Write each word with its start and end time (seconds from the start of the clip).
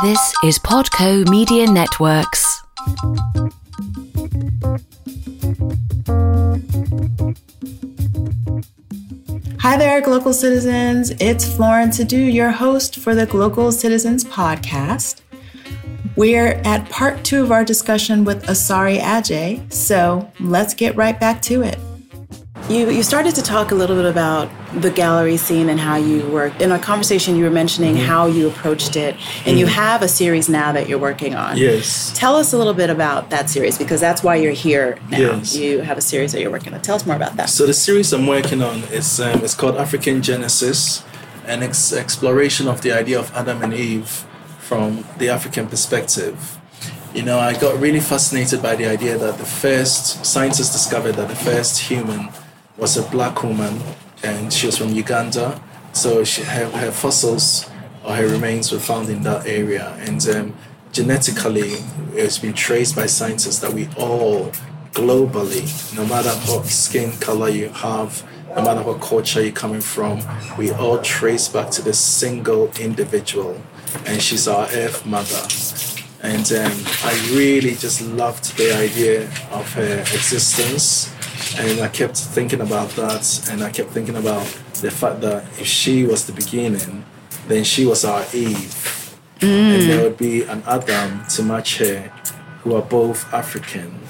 This 0.00 0.32
is 0.44 0.60
Podco 0.60 1.28
Media 1.28 1.66
Networks. 1.66 2.62
Hi 9.58 9.76
there, 9.76 10.00
Global 10.00 10.32
Citizens. 10.32 11.10
It's 11.18 11.52
Florence 11.52 11.98
Adu, 11.98 12.32
your 12.32 12.52
host 12.52 13.00
for 13.00 13.16
the 13.16 13.26
Global 13.26 13.72
Citizens 13.72 14.24
podcast. 14.24 15.22
We're 16.14 16.60
at 16.64 16.88
part 16.90 17.24
two 17.24 17.42
of 17.42 17.50
our 17.50 17.64
discussion 17.64 18.22
with 18.22 18.44
Asari 18.44 19.00
Ajay, 19.00 19.72
so 19.72 20.30
let's 20.38 20.74
get 20.74 20.94
right 20.94 21.18
back 21.18 21.42
to 21.42 21.62
it. 21.62 21.76
You, 22.68 22.90
you 22.90 23.02
started 23.02 23.34
to 23.36 23.42
talk 23.42 23.70
a 23.70 23.74
little 23.74 23.96
bit 23.96 24.04
about 24.04 24.50
the 24.74 24.90
gallery 24.90 25.38
scene 25.38 25.70
and 25.70 25.80
how 25.80 25.96
you 25.96 26.28
work. 26.28 26.60
In 26.60 26.70
our 26.70 26.78
conversation, 26.78 27.34
you 27.34 27.44
were 27.44 27.50
mentioning 27.50 27.94
mm-hmm. 27.94 28.04
how 28.04 28.26
you 28.26 28.46
approached 28.46 28.94
it, 28.94 29.14
and 29.14 29.22
mm-hmm. 29.22 29.56
you 29.56 29.66
have 29.66 30.02
a 30.02 30.08
series 30.08 30.50
now 30.50 30.72
that 30.72 30.86
you're 30.86 30.98
working 30.98 31.34
on. 31.34 31.56
Yes. 31.56 32.12
Tell 32.14 32.36
us 32.36 32.52
a 32.52 32.58
little 32.58 32.74
bit 32.74 32.90
about 32.90 33.30
that 33.30 33.48
series 33.48 33.78
because 33.78 34.02
that's 34.02 34.22
why 34.22 34.36
you're 34.36 34.52
here 34.52 34.98
now. 35.08 35.18
Yes. 35.18 35.56
You 35.56 35.80
have 35.80 35.96
a 35.96 36.02
series 36.02 36.32
that 36.32 36.42
you're 36.42 36.50
working 36.50 36.74
on. 36.74 36.82
Tell 36.82 36.96
us 36.96 37.06
more 37.06 37.16
about 37.16 37.36
that. 37.36 37.48
So 37.48 37.64
the 37.64 37.72
series 37.72 38.12
I'm 38.12 38.26
working 38.26 38.62
on 38.62 38.82
is 38.92 39.18
um, 39.18 39.42
it's 39.42 39.54
called 39.54 39.76
African 39.78 40.20
Genesis, 40.20 41.02
an 41.46 41.62
ex- 41.62 41.94
exploration 41.94 42.68
of 42.68 42.82
the 42.82 42.92
idea 42.92 43.18
of 43.18 43.34
Adam 43.34 43.62
and 43.62 43.72
Eve 43.72 44.26
from 44.58 45.06
the 45.16 45.30
African 45.30 45.68
perspective. 45.68 46.58
You 47.14 47.22
know, 47.22 47.38
I 47.38 47.58
got 47.58 47.80
really 47.80 48.00
fascinated 48.00 48.60
by 48.60 48.76
the 48.76 48.84
idea 48.84 49.16
that 49.16 49.38
the 49.38 49.46
first 49.46 50.26
scientists 50.26 50.74
discovered 50.74 51.12
that 51.12 51.28
the 51.28 51.34
first 51.34 51.78
human 51.80 52.28
was 52.78 52.96
a 52.96 53.02
black 53.10 53.42
woman 53.42 53.80
and 54.22 54.52
she 54.52 54.66
was 54.66 54.78
from 54.78 54.90
Uganda. 54.90 55.60
So 55.92 56.24
she, 56.24 56.42
her, 56.42 56.70
her 56.70 56.92
fossils 56.92 57.68
or 58.04 58.14
her 58.14 58.28
remains 58.28 58.72
were 58.72 58.78
found 58.78 59.10
in 59.10 59.22
that 59.24 59.46
area. 59.46 59.94
And 59.98 60.26
um, 60.28 60.54
genetically, 60.92 61.74
it's 62.12 62.38
been 62.38 62.54
traced 62.54 62.94
by 62.94 63.06
scientists 63.06 63.58
that 63.58 63.72
we 63.72 63.88
all 63.98 64.52
globally, 64.92 65.66
no 65.96 66.06
matter 66.06 66.30
what 66.50 66.66
skin 66.66 67.12
color 67.18 67.48
you 67.48 67.68
have, 67.68 68.24
no 68.56 68.62
matter 68.62 68.82
what 68.82 69.00
culture 69.00 69.42
you're 69.42 69.52
coming 69.52 69.80
from, 69.80 70.22
we 70.56 70.70
all 70.70 71.00
trace 71.02 71.48
back 71.48 71.70
to 71.70 71.82
this 71.82 71.98
single 71.98 72.72
individual. 72.80 73.60
And 74.06 74.22
she's 74.22 74.48
our 74.48 74.66
Earth 74.72 75.04
Mother. 75.04 75.46
And 76.22 76.50
um, 76.52 76.84
I 77.04 77.30
really 77.32 77.74
just 77.74 78.02
loved 78.02 78.56
the 78.56 78.74
idea 78.74 79.24
of 79.52 79.72
her 79.74 80.00
existence 80.00 81.14
and 81.58 81.80
I 81.80 81.88
kept 81.88 82.16
thinking 82.16 82.60
about 82.60 82.90
that, 82.90 83.48
and 83.50 83.62
I 83.62 83.70
kept 83.70 83.90
thinking 83.90 84.16
about 84.16 84.46
the 84.80 84.90
fact 84.90 85.20
that 85.22 85.44
if 85.58 85.66
she 85.66 86.04
was 86.04 86.26
the 86.26 86.32
beginning, 86.32 87.04
then 87.48 87.64
she 87.64 87.84
was 87.84 88.04
our 88.04 88.24
Eve. 88.32 89.18
Mm. 89.40 89.48
And 89.48 89.82
there 89.90 90.02
would 90.02 90.18
be 90.18 90.42
an 90.42 90.62
Adam 90.66 91.24
to 91.26 91.42
match 91.42 91.78
her, 91.78 92.12
who 92.62 92.74
are 92.74 92.82
both 92.82 93.32
African. 93.32 94.00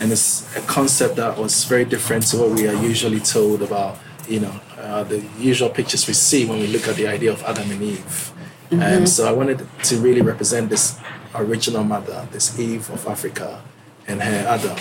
And 0.00 0.12
it's 0.12 0.56
a 0.56 0.60
concept 0.62 1.16
that 1.16 1.36
was 1.36 1.64
very 1.64 1.84
different 1.84 2.26
to 2.28 2.38
what 2.38 2.50
we 2.50 2.68
are 2.68 2.74
usually 2.74 3.20
told 3.20 3.62
about, 3.62 3.98
you 4.28 4.40
know, 4.40 4.60
uh, 4.78 5.02
the 5.04 5.24
usual 5.38 5.70
pictures 5.70 6.06
we 6.06 6.14
see 6.14 6.46
when 6.46 6.60
we 6.60 6.68
look 6.68 6.86
at 6.86 6.96
the 6.96 7.08
idea 7.08 7.32
of 7.32 7.42
Adam 7.42 7.70
and 7.70 7.82
Eve. 7.82 8.32
Mm-hmm. 8.70 8.82
And 8.82 9.00
um, 9.00 9.06
so 9.06 9.26
I 9.28 9.32
wanted 9.32 9.66
to 9.84 9.96
really 9.96 10.22
represent 10.22 10.70
this 10.70 10.98
original 11.34 11.82
mother, 11.82 12.28
this 12.30 12.58
Eve 12.58 12.88
of 12.90 13.06
Africa, 13.06 13.62
and 14.06 14.22
her 14.22 14.46
Adam 14.48 14.78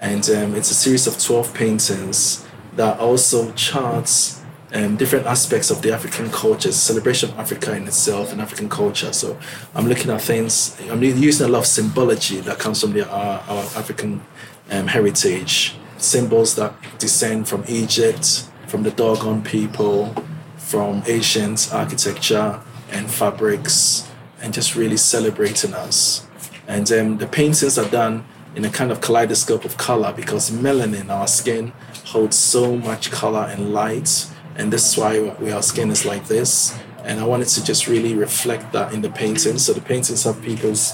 and 0.00 0.28
um, 0.30 0.54
it's 0.54 0.70
a 0.70 0.74
series 0.74 1.06
of 1.06 1.18
12 1.18 1.54
paintings 1.54 2.46
that 2.76 2.98
also 3.00 3.52
charts 3.52 4.40
um, 4.72 4.96
different 4.96 5.26
aspects 5.26 5.70
of 5.70 5.82
the 5.82 5.92
African 5.92 6.30
culture, 6.30 6.70
celebration 6.72 7.30
of 7.30 7.38
Africa 7.38 7.74
in 7.74 7.86
itself 7.86 8.32
and 8.32 8.40
African 8.40 8.68
culture. 8.68 9.12
So 9.12 9.38
I'm 9.74 9.88
looking 9.88 10.10
at 10.10 10.20
things, 10.20 10.78
I'm 10.88 11.02
using 11.02 11.46
a 11.46 11.48
lot 11.48 11.60
of 11.60 11.66
symbology 11.66 12.40
that 12.40 12.58
comes 12.58 12.80
from 12.80 12.92
the, 12.92 13.08
our, 13.08 13.40
our 13.48 13.64
African 13.76 14.22
um, 14.70 14.86
heritage, 14.86 15.74
symbols 15.96 16.54
that 16.56 16.74
descend 16.98 17.48
from 17.48 17.64
Egypt, 17.66 18.48
from 18.66 18.82
the 18.82 18.90
Dogon 18.90 19.42
people, 19.42 20.14
from 20.56 21.02
ancient 21.06 21.70
architecture 21.72 22.60
and 22.90 23.10
fabrics, 23.10 24.08
and 24.40 24.52
just 24.52 24.76
really 24.76 24.98
celebrating 24.98 25.72
us. 25.74 26.26
And 26.66 26.90
um, 26.92 27.16
the 27.16 27.26
paintings 27.26 27.78
are 27.78 27.88
done 27.88 28.26
in 28.54 28.64
a 28.64 28.70
kind 28.70 28.90
of 28.90 29.00
kaleidoscope 29.00 29.64
of 29.64 29.76
color 29.76 30.12
because 30.12 30.50
melanin, 30.50 31.02
in 31.02 31.10
our 31.10 31.26
skin, 31.26 31.72
holds 32.06 32.36
so 32.36 32.76
much 32.76 33.10
color 33.10 33.46
and 33.50 33.72
light. 33.72 34.26
And 34.56 34.72
this 34.72 34.90
is 34.90 34.96
why 34.96 35.20
we, 35.40 35.52
our 35.52 35.62
skin 35.62 35.90
is 35.90 36.04
like 36.04 36.26
this. 36.26 36.76
And 37.04 37.20
I 37.20 37.24
wanted 37.24 37.48
to 37.48 37.64
just 37.64 37.86
really 37.86 38.14
reflect 38.14 38.72
that 38.72 38.92
in 38.92 39.02
the 39.02 39.10
paintings. 39.10 39.64
So 39.64 39.72
the 39.72 39.80
paintings 39.80 40.24
have 40.24 40.42
people's 40.42 40.92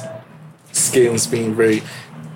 skins 0.73 1.27
being 1.27 1.55
very 1.55 1.83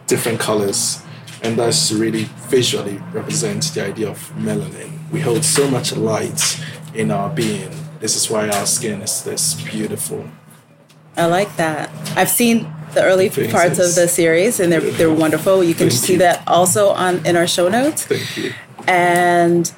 different 0.06 0.40
colors. 0.40 1.02
And 1.42 1.56
that's 1.56 1.88
to 1.88 1.96
really 1.96 2.24
visually 2.48 3.00
represent 3.12 3.62
the 3.74 3.84
idea 3.84 4.08
of 4.08 4.32
melanin. 4.36 4.90
We 5.12 5.20
hold 5.20 5.44
so 5.44 5.70
much 5.70 5.94
light 5.94 6.60
in 6.94 7.10
our 7.10 7.30
being. 7.30 7.70
This 8.00 8.16
is 8.16 8.30
why 8.30 8.48
our 8.48 8.66
skin 8.66 9.02
is 9.02 9.22
this 9.22 9.54
beautiful. 9.54 10.28
I 11.16 11.26
like 11.26 11.54
that. 11.56 11.90
I've 12.16 12.30
seen 12.30 12.72
the 12.98 13.04
early 13.04 13.30
parts 13.30 13.78
of 13.78 13.94
the 13.94 14.08
series, 14.08 14.60
and 14.60 14.72
they're 14.72 14.80
they're 14.80 15.12
wonderful. 15.12 15.62
You 15.62 15.74
can 15.74 15.88
Thank 15.88 16.02
see 16.02 16.12
you. 16.14 16.18
that 16.18 16.42
also 16.46 16.90
on 16.90 17.24
in 17.24 17.36
our 17.36 17.46
show 17.46 17.68
notes. 17.68 18.04
Thank 18.06 18.36
you. 18.36 18.52
And 18.86 19.72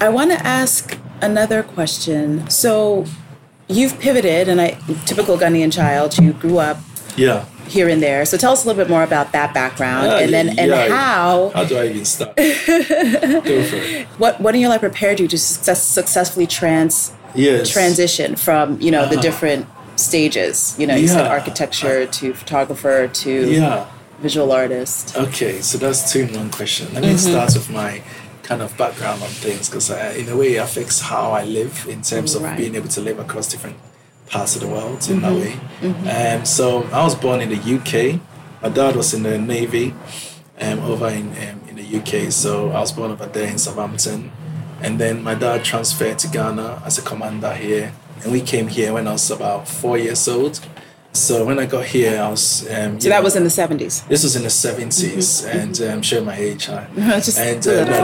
I 0.00 0.08
want 0.08 0.30
to 0.32 0.38
ask 0.46 0.98
another 1.20 1.62
question. 1.62 2.48
So 2.48 3.04
you've 3.68 3.98
pivoted, 3.98 4.48
and 4.48 4.60
I 4.60 4.70
typical 5.04 5.36
Ghanaian 5.36 5.72
child. 5.72 6.18
You 6.18 6.32
grew 6.32 6.58
up. 6.58 6.78
Yeah. 7.16 7.44
Here 7.66 7.88
and 7.88 8.00
there. 8.00 8.24
So 8.24 8.36
tell 8.36 8.52
us 8.52 8.64
a 8.64 8.68
little 8.68 8.80
bit 8.80 8.88
more 8.88 9.02
about 9.02 9.32
that 9.32 9.52
background, 9.52 10.06
uh, 10.06 10.18
and 10.22 10.32
then 10.32 10.50
and 10.50 10.70
yeah. 10.70 10.88
how. 10.88 11.50
How 11.52 11.64
do 11.64 11.76
I 11.76 11.88
even 11.88 12.04
start? 12.04 12.36
Go 12.36 12.42
for 12.42 13.76
it. 13.76 14.06
What 14.18 14.40
What 14.40 14.54
in 14.54 14.60
your 14.60 14.70
life 14.70 14.80
prepared 14.80 15.18
you 15.18 15.26
to 15.26 15.36
success, 15.36 15.82
successfully 15.82 16.46
trans 16.46 17.12
yes. 17.34 17.68
transition 17.68 18.36
from 18.36 18.80
you 18.80 18.92
know 18.92 19.02
uh-huh. 19.02 19.16
the 19.16 19.20
different 19.20 19.66
stages. 19.96 20.76
You 20.78 20.86
know, 20.86 20.94
you 20.94 21.08
said 21.08 21.26
architecture 21.26 22.06
to 22.06 22.34
photographer 22.34 23.08
to 23.08 23.50
yeah. 23.50 23.90
visual 24.20 24.52
artist. 24.52 25.16
Okay, 25.16 25.60
so 25.60 25.78
that's 25.78 26.12
two 26.12 26.20
in 26.20 26.34
one 26.34 26.50
question. 26.50 26.92
Let 26.94 27.02
me 27.02 27.10
mm-hmm. 27.10 27.30
start 27.30 27.54
with 27.54 27.70
my 27.70 28.02
kind 28.42 28.62
of 28.62 28.76
background 28.78 29.22
on 29.22 29.28
things 29.28 29.68
because 29.68 29.90
in 29.90 30.28
a 30.28 30.36
way 30.36 30.54
it 30.54 30.58
affects 30.58 31.00
how 31.00 31.32
I 31.32 31.44
live 31.44 31.86
in 31.88 32.02
terms 32.02 32.34
of 32.34 32.42
right. 32.42 32.56
being 32.56 32.76
able 32.76 32.88
to 32.88 33.00
live 33.00 33.18
across 33.18 33.48
different 33.48 33.76
parts 34.28 34.54
of 34.54 34.62
the 34.62 34.68
world 34.68 34.98
mm-hmm. 35.00 35.14
in 35.14 35.22
that 35.22 35.32
mm-hmm. 35.32 35.86
way. 35.86 35.92
Mm-hmm. 35.92 36.40
Um, 36.40 36.44
so 36.44 36.84
I 36.84 37.02
was 37.02 37.14
born 37.14 37.40
in 37.40 37.48
the 37.48 37.56
UK. 37.58 38.20
My 38.62 38.68
dad 38.68 38.96
was 38.96 39.12
in 39.14 39.22
the 39.22 39.38
Navy 39.38 39.94
um, 40.60 40.78
over 40.80 41.08
in, 41.08 41.28
um, 41.28 41.60
in 41.68 41.76
the 41.76 41.98
UK. 41.98 42.30
So 42.32 42.70
I 42.70 42.80
was 42.80 42.92
born 42.92 43.10
over 43.10 43.26
there 43.26 43.48
in 43.48 43.58
Southampton. 43.58 44.32
And 44.80 44.98
then 45.00 45.22
my 45.22 45.34
dad 45.34 45.64
transferred 45.64 46.18
to 46.20 46.28
Ghana 46.28 46.82
as 46.84 46.98
a 46.98 47.02
commander 47.02 47.54
here 47.54 47.92
and 48.22 48.32
we 48.32 48.40
came 48.40 48.68
here 48.68 48.92
when 48.92 49.06
I 49.06 49.12
was 49.12 49.30
about 49.30 49.68
four 49.68 49.98
years 49.98 50.26
old. 50.28 50.60
So 51.12 51.46
when 51.46 51.58
I 51.58 51.66
got 51.66 51.86
here, 51.86 52.20
I 52.20 52.28
was. 52.28 52.62
Um, 52.70 53.00
so 53.00 53.08
that 53.08 53.18
know, 53.18 53.22
was 53.22 53.36
in 53.36 53.44
the 53.44 53.50
seventies. 53.50 54.02
This 54.02 54.22
was 54.22 54.36
in 54.36 54.42
the 54.42 54.48
70s 54.48 54.90
mm-hmm. 54.92 55.58
and 55.58 55.80
um, 55.80 56.02
showing 56.02 56.26
my 56.26 56.36
age, 56.36 56.66
huh? 56.66 56.84
Just 56.94 57.38
and 57.38 57.66
uh, 57.66 57.84
no, 57.84 58.02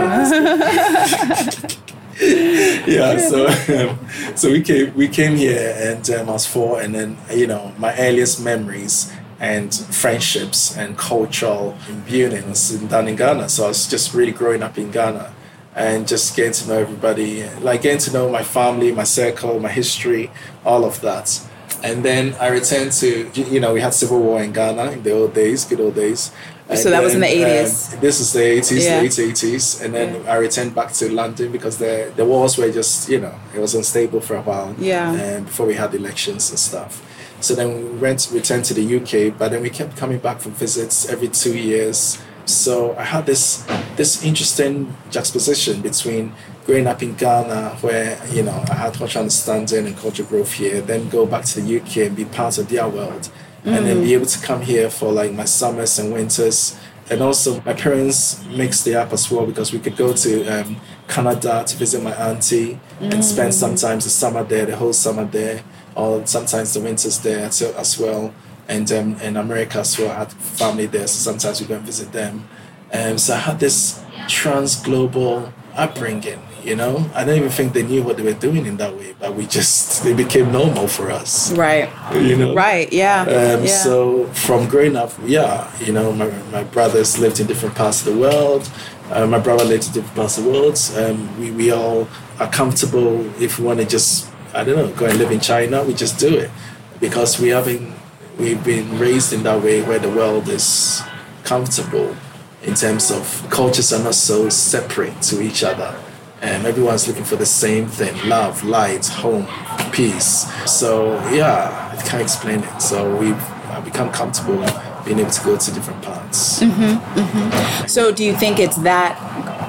yeah, 2.87 3.17
so 3.19 3.49
um, 3.49 3.99
so 4.37 4.51
we 4.51 4.63
came 4.63 4.95
we 4.95 5.09
came 5.09 5.37
here 5.37 5.75
and 5.79 6.09
um, 6.11 6.29
I 6.29 6.33
was 6.33 6.47
four, 6.47 6.81
and 6.81 6.95
then 6.95 7.19
you 7.35 7.47
know 7.47 7.73
my 7.79 7.95
earliest 7.99 8.43
memories 8.43 9.13
and 9.41 9.75
friendships 9.75 10.77
and 10.79 10.97
cultural 10.97 11.77
imbuing 11.89 12.49
was 12.49 12.73
in, 12.73 12.87
down 12.87 13.09
in 13.09 13.17
Ghana. 13.17 13.49
So 13.49 13.65
I 13.65 13.69
was 13.69 13.89
just 13.89 14.15
really 14.15 14.33
growing 14.33 14.63
up 14.63 14.79
in 14.79 14.91
Ghana 14.91 15.35
and 15.75 16.07
just 16.07 16.37
getting 16.37 16.53
to 16.53 16.69
know 16.69 16.79
everybody, 16.79 17.49
like 17.61 17.83
getting 17.83 17.99
to 17.99 18.13
know 18.13 18.29
my 18.29 18.43
family, 18.43 18.93
my 18.93 19.05
circle, 19.05 19.59
my 19.59 19.71
history, 19.71 20.31
all 20.65 20.85
of 20.85 21.01
that. 21.01 21.41
And 21.83 22.05
then 22.05 22.35
I 22.39 22.49
returned 22.49 22.93
to, 22.93 23.31
you 23.35 23.59
know, 23.59 23.75
we 23.75 23.81
had 23.81 23.95
civil 23.95 24.21
war 24.21 24.43
in 24.43 24.53
Ghana 24.53 24.93
in 24.93 25.03
the 25.03 25.13
old 25.13 25.35
days, 25.35 25.65
good 25.65 25.81
old 25.81 25.95
days. 25.95 26.31
And 26.69 26.79
so 26.79 26.91
that 26.91 26.97
then, 26.97 27.05
was 27.05 27.15
in 27.15 27.21
the 27.21 27.27
80s. 27.27 27.95
Um, 27.95 28.01
this 28.01 28.21
is 28.21 28.33
the 28.33 28.41
80s, 28.41 28.85
yeah. 28.85 29.01
the 29.01 29.09
80s. 29.09 29.85
And 29.85 29.95
then 29.95 30.23
yeah. 30.23 30.33
I 30.33 30.37
returned 30.37 30.75
back 30.75 30.93
to 30.93 31.13
London 31.13 31.51
because 31.51 31.79
the, 31.79 32.13
the 32.15 32.25
wars 32.25 32.57
were 32.57 32.71
just, 32.71 33.09
you 33.09 33.21
know, 33.21 33.35
it 33.55 33.59
was 33.59 33.75
unstable 33.75 34.21
for 34.21 34.37
a 34.37 34.43
while. 34.43 34.75
Yeah. 34.79 35.13
And 35.13 35.47
before 35.47 35.67
we 35.67 35.75
had 35.75 35.95
elections 35.95 36.51
and 36.51 36.59
stuff. 36.59 37.05
So 37.41 37.57
then 37.57 37.75
we 37.75 37.99
went, 37.99 38.31
returned 38.33 38.65
to 38.67 38.75
the 38.75 38.97
UK, 38.97 39.37
but 39.37 39.51
then 39.51 39.63
we 39.63 39.71
kept 39.71 39.97
coming 39.97 40.19
back 40.19 40.39
for 40.39 40.51
visits 40.51 41.09
every 41.09 41.29
two 41.29 41.59
years 41.59 42.23
so 42.53 42.95
I 42.97 43.05
had 43.05 43.27
this 43.27 43.67
this 43.97 44.25
interesting 44.25 44.95
juxtaposition 45.11 45.83
between 45.83 46.33
growing 46.65 46.87
up 46.87 47.03
in 47.03 47.15
Ghana, 47.15 47.77
where 47.81 48.19
you 48.31 48.43
know 48.43 48.65
I 48.71 48.75
had 48.75 48.95
cultural 48.95 49.23
understanding 49.23 49.87
and 49.87 49.97
cultural 49.97 50.29
growth 50.29 50.53
here, 50.53 50.81
then 50.81 51.09
go 51.09 51.27
back 51.27 51.45
to 51.47 51.61
the 51.61 51.81
UK 51.81 52.09
and 52.09 52.17
be 52.17 52.25
part 52.25 52.59
of 52.59 52.69
their 52.69 52.89
world, 52.89 53.31
mm. 53.65 53.77
and 53.77 53.87
then 53.87 54.01
be 54.03 54.11
mm. 54.11 54.15
able 54.15 54.27
to 54.27 54.47
come 54.47 54.63
here 54.63 54.91
for 54.91 55.13
like 55.13 55.33
my 55.33 55.45
summers 55.45 55.99
and 55.99 56.13
winters. 56.13 56.79
And 57.11 57.21
also, 57.21 57.61
my 57.63 57.75
parents 57.75 58.43
mixed 58.47 58.87
it 58.87 58.95
up 58.95 59.13
as 59.13 59.31
well 59.31 59.45
because 59.45 59.73
we 59.73 59.81
could 59.81 59.97
go 59.97 60.13
to 60.15 60.47
um, 60.47 60.77
Canada 61.09 61.65
to 61.67 61.77
visit 61.77 62.03
my 62.03 62.13
auntie 62.13 62.79
mm. 63.01 63.13
and 63.13 63.25
spend 63.25 63.53
sometimes 63.53 64.05
the 64.05 64.11
summer 64.11 64.45
there, 64.45 64.67
the 64.67 64.77
whole 64.77 64.93
summer 64.93 65.25
there 65.25 65.63
or 65.95 66.27
sometimes 66.27 66.75
the 66.75 66.81
winters 66.81 67.19
there 67.21 67.47
as, 67.47 67.63
as 67.63 67.99
well. 67.99 68.33
And 68.69 68.91
um, 68.93 69.21
in 69.21 69.37
America 69.37 69.79
as 69.79 69.99
well, 69.99 70.11
I 70.11 70.19
had 70.21 70.33
family 70.33 70.87
there, 70.87 71.07
so 71.07 71.31
sometimes 71.31 71.61
we 71.61 71.67
go 71.67 71.77
and 71.77 71.85
visit 71.85 72.13
them. 72.13 72.49
Um, 72.93 73.19
so 73.19 73.35
I 73.35 73.39
had 73.39 73.59
this 73.59 74.03
trans 74.29 74.77
global 74.83 75.53
upbringing. 75.75 76.41
You 76.63 76.77
know, 76.77 77.11
I 77.13 77.25
don't 77.25 77.37
even 77.37 77.51
think 77.51 77.73
they 77.73 77.83
knew 77.83 78.05
what 78.05 78.17
they 78.17 78.23
were 78.23 78.35
doing 78.35 78.67
in 78.67 78.77
that 78.77 78.95
way, 78.97 79.17
but 79.19 79.35
we 79.35 79.47
just 79.47 80.03
they 80.05 80.15
became 80.15 80.53
normal 80.53 80.87
for 80.87 81.11
us. 81.11 81.53
Right. 81.53 81.91
You 82.15 82.37
know. 82.37 82.55
Right. 82.55 82.93
Yeah. 82.93 83.23
Um, 83.23 83.29
yeah. 83.29 83.67
So 83.67 84.27
from 84.29 84.69
growing 84.69 84.95
up, 84.95 85.13
yeah, 85.25 85.71
you 85.81 85.93
know, 85.93 86.13
my, 86.13 86.31
my 86.53 86.63
brothers 86.63 87.19
lived 87.19 87.41
in 87.41 87.47
different 87.49 87.75
parts 87.75 88.07
of 88.07 88.15
the 88.15 88.21
world. 88.21 88.71
Uh, 89.11 89.27
my 89.27 89.39
brother 89.39 89.65
lived 89.65 89.89
in 89.89 89.93
different 89.93 90.15
parts 90.15 90.39
of 90.39 90.45
the 90.45 90.51
world. 90.51 90.79
Um, 90.97 91.39
we, 91.39 91.51
we 91.51 91.71
all 91.71 92.09
are 92.39 92.51
comfortable 92.51 93.27
if 93.43 93.59
we 93.59 93.65
want 93.65 93.81
to 93.81 93.87
just, 93.87 94.31
I 94.55 94.65
don't 94.65 94.77
know, 94.77 94.91
go 94.97 95.07
and 95.07 95.19
live 95.19 95.31
in 95.31 95.41
China, 95.41 95.85
we 95.85 95.95
just 95.95 96.19
do 96.19 96.35
it 96.35 96.51
because 96.99 97.39
we 97.39 97.49
haven't, 97.49 97.93
we've 98.39 98.63
been 98.65 98.99
raised 98.99 99.33
in 99.33 99.43
that 99.45 99.63
way 99.63 99.83
where 99.83 99.99
the 99.99 100.11
world 100.11 100.49
is 100.49 101.03
comfortable 101.45 102.17
in 102.63 102.75
terms 102.75 103.11
of 103.11 103.47
cultures 103.51 103.93
are 103.93 104.03
not 104.03 104.15
so 104.15 104.49
separate 104.49 105.21
to 105.23 105.43
each 105.43 105.65
other. 105.65 105.99
And 106.41 106.67
everyone's 106.67 107.07
looking 107.07 107.25
for 107.25 107.37
the 107.37 107.47
same 107.47 107.87
thing 107.87 108.15
love, 108.29 108.65
light, 108.65 109.07
home, 109.07 109.47
peace. 109.93 110.51
So, 110.71 111.15
yeah, 111.31 111.93
I 111.97 112.03
can't 112.03 112.23
explain 112.23 112.65
it. 112.65 112.83
So, 112.83 113.17
we've 113.17 113.41
become 113.85 114.11
comfortable 114.11 114.67
being 115.05 115.19
able 115.19 115.31
to 115.31 115.45
go 115.45 115.57
to 115.57 115.73
different 115.73 116.03
parts. 116.03 116.61
Mm-hmm, 116.61 117.21
mm-hmm. 117.21 117.87
So, 117.87 118.13
do 118.13 118.25
you 118.25 118.37
think 118.37 118.59
it's 118.59 118.77
that 118.79 119.17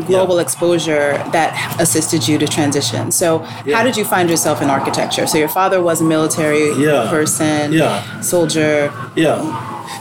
global 0.07 0.39
exposure 0.39 1.23
that 1.31 1.75
assisted 1.79 2.27
you 2.27 2.37
to 2.37 2.47
transition? 2.47 3.11
So, 3.11 3.45
Yeah. 3.65 3.77
how 3.77 3.83
did 3.83 3.95
you 3.97 4.05
find 4.05 4.29
yourself 4.29 4.61
in 4.61 4.69
architecture? 4.69 5.25
So, 5.27 5.37
your 5.37 5.49
father 5.49 5.81
was 5.81 6.01
a 6.01 6.03
military 6.03 6.73
Yeah. 6.77 7.07
person, 7.09 7.73
Yeah. 7.73 8.01
soldier. 8.21 8.91
Yeah. 9.15 9.41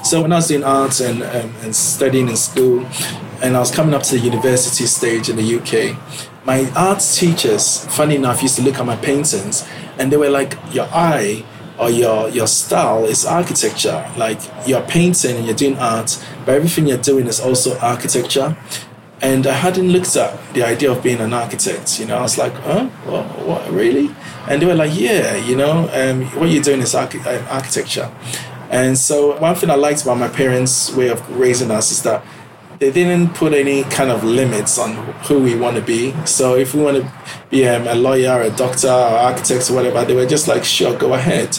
So 0.02 0.20
when 0.22 0.32
I 0.32 0.36
was 0.36 0.48
doing 0.48 0.64
arts 0.64 1.00
and, 1.00 1.22
um, 1.22 1.50
and 1.62 1.74
studying 1.74 2.28
in 2.28 2.36
school, 2.36 2.84
and 3.42 3.56
I 3.56 3.60
was 3.60 3.70
coming 3.70 3.94
up 3.94 4.02
to 4.04 4.12
the 4.16 4.20
university 4.20 4.86
stage 4.86 5.28
in 5.28 5.36
the 5.36 5.42
UK, 5.42 5.96
my 6.44 6.66
arts 6.74 7.18
teachers, 7.18 7.86
funny 7.88 8.16
enough, 8.16 8.42
used 8.42 8.56
to 8.56 8.62
look 8.62 8.78
at 8.78 8.86
my 8.86 8.96
paintings, 8.96 9.64
and 9.98 10.10
they 10.10 10.16
were 10.16 10.30
like, 10.30 10.56
"Your 10.72 10.86
eye 10.92 11.44
or 11.78 11.90
your 11.90 12.28
your 12.28 12.46
style 12.46 13.04
is 13.04 13.24
architecture. 13.24 14.04
Like 14.16 14.40
you're 14.66 14.80
painting 14.82 15.36
and 15.36 15.44
you're 15.46 15.54
doing 15.64 15.78
art, 15.78 16.18
but 16.44 16.54
everything 16.54 16.86
you're 16.88 16.98
doing 17.12 17.26
is 17.28 17.40
also 17.40 17.78
architecture." 17.80 18.56
And 19.22 19.46
I 19.46 19.52
hadn't 19.52 19.90
looked 19.92 20.16
at 20.16 20.36
the 20.52 20.64
idea 20.64 20.90
of 20.90 21.02
being 21.02 21.20
an 21.20 21.32
architect. 21.32 22.00
You 22.00 22.06
know, 22.06 22.18
I 22.18 22.22
was 22.22 22.36
like, 22.38 22.52
"Huh? 22.54 22.86
What? 23.06 23.24
what 23.46 23.70
really?" 23.70 24.10
And 24.48 24.60
they 24.60 24.66
were 24.66 24.74
like, 24.74 24.92
"Yeah, 24.98 25.36
you 25.36 25.56
know, 25.56 25.88
um, 25.92 26.24
what 26.38 26.50
you're 26.50 26.62
doing 26.62 26.80
is 26.80 26.94
archi- 26.94 27.20
uh, 27.20 27.40
architecture." 27.48 28.10
And 28.70 28.98
so 28.98 29.38
one 29.38 29.54
thing 29.54 29.70
I 29.70 29.74
liked 29.74 30.02
about 30.02 30.18
my 30.18 30.28
parents' 30.28 30.92
way 30.92 31.08
of 31.08 31.20
raising 31.38 31.70
us 31.70 31.92
is 31.92 32.02
that 32.02 32.24
they 32.78 32.90
didn't 32.90 33.34
put 33.34 33.52
any 33.52 33.84
kind 33.84 34.10
of 34.10 34.24
limits 34.24 34.76
on 34.76 34.94
who 35.26 35.40
we 35.40 35.54
want 35.54 35.76
to 35.76 35.82
be. 35.82 36.12
So 36.26 36.56
if 36.56 36.74
we 36.74 36.82
want 36.82 36.96
to 36.96 37.12
be 37.48 37.68
um, 37.68 37.86
a 37.86 37.94
lawyer, 37.94 38.40
a 38.40 38.50
doctor, 38.50 38.88
or 38.88 39.18
architect, 39.28 39.70
or 39.70 39.74
whatever, 39.74 40.04
they 40.04 40.14
were 40.16 40.26
just 40.26 40.48
like, 40.48 40.64
sure, 40.64 40.98
go 40.98 41.14
ahead. 41.14 41.54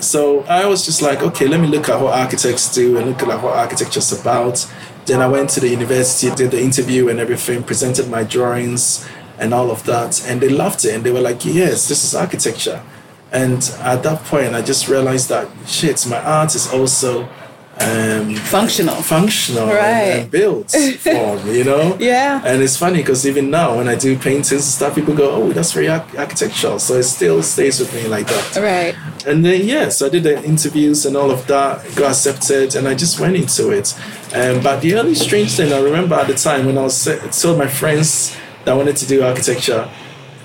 So 0.00 0.42
I 0.42 0.66
was 0.66 0.84
just 0.84 1.00
like, 1.00 1.22
okay, 1.22 1.46
let 1.48 1.60
me 1.60 1.68
look 1.68 1.88
at 1.88 1.98
what 1.98 2.12
architects 2.12 2.74
do 2.74 2.98
and 2.98 3.08
look 3.08 3.22
at 3.22 3.42
what 3.42 3.54
architecture's 3.56 4.12
about. 4.12 4.70
Then 5.06 5.22
I 5.22 5.28
went 5.28 5.50
to 5.50 5.60
the 5.60 5.68
university, 5.68 6.34
did 6.34 6.50
the 6.50 6.60
interview 6.60 7.08
and 7.08 7.20
everything, 7.20 7.62
presented 7.62 8.10
my 8.10 8.24
drawings 8.24 9.06
and 9.38 9.54
all 9.54 9.70
of 9.70 9.84
that, 9.84 10.26
and 10.28 10.40
they 10.40 10.48
loved 10.48 10.84
it. 10.84 10.94
And 10.94 11.04
they 11.04 11.12
were 11.12 11.20
like, 11.20 11.44
yes, 11.44 11.88
this 11.88 12.02
is 12.04 12.14
architecture. 12.14 12.82
And 13.30 13.62
at 13.80 14.02
that 14.02 14.24
point, 14.24 14.54
I 14.54 14.62
just 14.62 14.88
realized 14.88 15.28
that 15.28 15.48
shit, 15.66 16.06
my 16.08 16.18
art 16.18 16.54
is 16.54 16.72
also 16.72 17.28
um, 17.78 18.34
Functional. 18.36 18.94
functional 19.02 19.66
Right. 19.66 19.76
and, 19.82 20.20
and 20.22 20.30
built 20.30 20.70
form, 21.00 21.46
you 21.48 21.64
know? 21.64 21.96
Yeah. 22.00 22.40
And 22.44 22.62
it's 22.62 22.76
funny 22.76 22.98
because 22.98 23.26
even 23.26 23.50
now, 23.50 23.76
when 23.76 23.86
I 23.88 23.94
do 23.96 24.16
paintings 24.18 24.52
and 24.52 24.60
stuff, 24.62 24.94
people 24.94 25.14
go, 25.14 25.30
oh, 25.30 25.52
that's 25.52 25.72
very 25.72 25.88
arch- 25.88 26.14
architectural. 26.16 26.78
So 26.78 26.94
it 26.94 27.02
still 27.02 27.42
stays 27.42 27.78
with 27.78 27.92
me 27.94 28.08
like 28.08 28.28
that. 28.28 28.56
Right. 28.56 28.94
And 29.26 29.44
then, 29.44 29.66
yeah, 29.66 29.90
so 29.90 30.06
I 30.06 30.08
did 30.08 30.22
the 30.22 30.42
interviews 30.44 31.04
and 31.04 31.16
all 31.16 31.30
of 31.30 31.46
that, 31.48 31.84
got 31.96 32.12
accepted, 32.12 32.76
and 32.76 32.88
I 32.88 32.94
just 32.94 33.20
went 33.20 33.36
into 33.36 33.70
it. 33.70 33.94
Um, 34.34 34.62
but 34.62 34.80
the 34.80 34.94
only 34.98 35.14
strange 35.14 35.52
thing 35.56 35.72
I 35.72 35.80
remember 35.80 36.14
at 36.14 36.28
the 36.28 36.34
time 36.34 36.64
when 36.66 36.78
I 36.78 36.82
was 36.82 37.04
told 37.42 37.58
my 37.58 37.66
friends 37.68 38.34
that 38.64 38.72
I 38.72 38.74
wanted 38.74 38.96
to 38.96 39.06
do 39.06 39.22
architecture, 39.22 39.88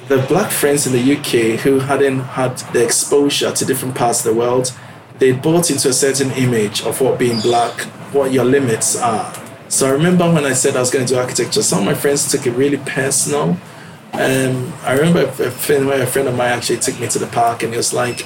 the 0.07 0.17
black 0.27 0.51
friends 0.51 0.85
in 0.85 0.91
the 0.93 1.15
UK 1.15 1.59
who 1.61 1.79
hadn't 1.79 2.19
had 2.19 2.57
the 2.73 2.83
exposure 2.83 3.51
to 3.53 3.65
different 3.65 3.95
parts 3.95 4.25
of 4.25 4.33
the 4.33 4.37
world, 4.37 4.73
they 5.21 5.31
bought 5.31 5.69
into 5.69 5.87
a 5.87 5.93
certain 5.93 6.31
image 6.31 6.81
of 6.81 6.99
what 6.99 7.19
being 7.19 7.39
black, 7.41 7.79
what 8.11 8.31
your 8.33 8.43
limits 8.43 8.99
are. 8.99 9.31
So 9.69 9.85
I 9.87 9.91
remember 9.91 10.25
when 10.33 10.45
I 10.45 10.53
said 10.53 10.75
I 10.75 10.79
was 10.79 10.89
going 10.89 11.05
to 11.05 11.13
do 11.13 11.19
architecture, 11.19 11.61
some 11.61 11.79
of 11.79 11.85
my 11.85 11.93
friends 11.93 12.29
took 12.31 12.47
it 12.47 12.51
really 12.53 12.77
personal. 12.77 13.55
Um, 14.13 14.73
I 14.83 14.93
remember 14.93 15.21
a 15.25 15.31
friend, 15.51 15.87
a 15.91 16.07
friend 16.07 16.27
of 16.27 16.35
mine 16.35 16.53
actually 16.53 16.79
took 16.79 16.99
me 16.99 17.07
to 17.09 17.19
the 17.19 17.27
park 17.27 17.61
and 17.61 17.71
he 17.71 17.77
was 17.77 17.93
like, 17.93 18.21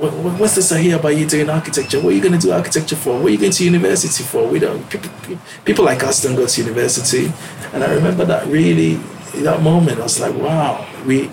"What- 0.00 0.12
what- 0.12 0.40
What's 0.40 0.56
this 0.56 0.72
I 0.72 0.80
hear 0.80 0.96
about 0.96 1.16
you 1.16 1.24
doing 1.24 1.48
architecture? 1.48 2.00
What 2.00 2.10
are 2.12 2.16
you 2.16 2.20
going 2.20 2.38
to 2.40 2.44
do 2.46 2.50
architecture 2.52 2.96
for? 2.96 3.12
What 3.20 3.26
are 3.26 3.30
you 3.30 3.38
going 3.38 3.52
to 3.52 3.64
university 3.64 4.24
for? 4.24 4.44
We 4.48 4.58
don't, 4.58 4.82
people, 4.90 5.08
people 5.64 5.84
like 5.84 6.02
us 6.02 6.20
don't 6.20 6.34
go 6.34 6.46
to 6.46 6.60
university. 6.60 7.32
And 7.72 7.84
I 7.84 7.94
remember 7.94 8.24
that 8.24 8.48
really, 8.48 8.98
that 9.36 9.62
moment, 9.62 10.00
I 10.00 10.02
was 10.02 10.18
like, 10.18 10.34
wow, 10.34 10.84
we, 11.06 11.30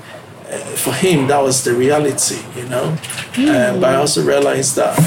for 0.75 0.93
him, 0.93 1.27
that 1.27 1.41
was 1.41 1.63
the 1.63 1.73
reality, 1.73 2.39
you 2.55 2.67
know? 2.69 2.97
Uh, 3.37 3.79
but 3.79 3.85
I 3.85 3.95
also 3.95 4.25
realized 4.25 4.75
that, 4.77 4.97